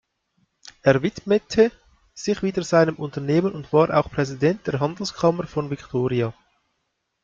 Er 0.81 1.03
widmete 1.03 1.71
sich 2.15 2.41
wieder 2.41 2.63
seinem 2.63 2.95
Unternehmen 2.95 3.51
und 3.53 3.71
war 3.71 3.95
auch 3.95 4.09
Präsident 4.09 4.65
der 4.65 4.79
Handelskammer 4.79 5.45
von 5.45 5.69
Victoria. 5.69 6.33